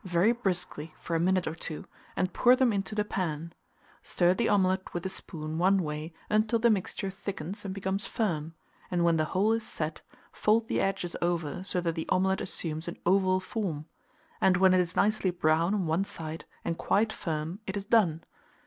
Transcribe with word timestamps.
very 0.03 0.31
briskly 0.31 0.95
for 0.99 1.15
a 1.15 1.19
minute 1.19 1.45
or 1.45 1.53
two, 1.53 1.85
and 2.15 2.33
pour 2.33 2.55
them 2.55 2.73
into 2.73 2.95
the 2.95 3.05
pan; 3.05 3.53
stir 4.01 4.33
the 4.33 4.49
omelet 4.49 4.95
with 4.95 5.05
a 5.05 5.09
spoon 5.09 5.59
one 5.59 5.77
way 5.77 6.11
until 6.27 6.57
the 6.57 6.71
mixture 6.71 7.11
thickens 7.11 7.63
and 7.63 7.71
becomes 7.71 8.07
firm, 8.07 8.51
and 8.89 9.03
when 9.03 9.17
the 9.17 9.25
whole 9.25 9.53
is 9.53 9.61
set, 9.61 10.01
fold 10.31 10.67
the 10.67 10.81
edges 10.81 11.15
over, 11.21 11.63
so 11.63 11.79
that 11.79 11.93
the 11.93 12.09
omelet 12.09 12.41
assumes 12.41 12.87
an 12.87 12.97
oval 13.05 13.39
form; 13.39 13.85
and 14.41 14.57
when 14.57 14.73
it 14.73 14.79
is 14.79 14.95
nicely 14.95 15.29
brown 15.29 15.71
on 15.75 15.85
one 15.85 16.03
side, 16.03 16.45
and 16.65 16.79
quite 16.79 17.13
firm, 17.13 17.59
it 17.67 17.77
is 17.77 17.85
done. 17.85 18.23